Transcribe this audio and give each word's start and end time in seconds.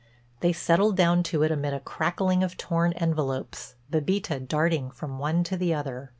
They 0.39 0.51
settled 0.51 0.97
down 0.97 1.21
to 1.29 1.43
it 1.43 1.51
amid 1.51 1.75
a 1.75 1.79
crackling 1.79 2.41
of 2.43 2.57
torn 2.57 2.93
envelopes, 2.93 3.75
Bébita 3.91 4.47
darting 4.47 4.89
from 4.89 5.19
one 5.19 5.43
to 5.43 5.55
the 5.55 5.75
other. 5.75 6.09